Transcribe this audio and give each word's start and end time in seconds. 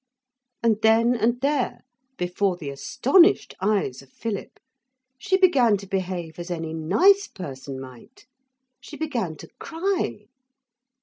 And 0.63 0.77
then 0.81 1.13
and 1.15 1.39
there, 1.41 1.81
before 2.17 2.57
the 2.57 2.71
astonished 2.71 3.53
eyes 3.61 4.01
of 4.01 4.11
Philip, 4.11 4.57
she 5.19 5.37
began 5.37 5.77
to 5.77 5.85
behave 5.85 6.39
as 6.39 6.49
any 6.49 6.73
nice 6.73 7.27
person 7.27 7.79
might 7.79 8.25
she 8.79 8.97
began 8.97 9.35
to 9.37 9.47
cry. 9.59 10.25